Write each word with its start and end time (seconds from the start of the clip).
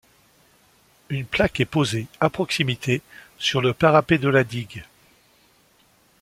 Une 1.09 1.27
plaque 1.27 1.59
est 1.59 1.65
posée, 1.65 2.07
à 2.19 2.31
proximité, 2.31 3.03
sur 3.37 3.61
le 3.61 3.71
parapet 3.71 4.17
de 4.17 4.29
la 4.29 4.43
digue. 4.43 4.83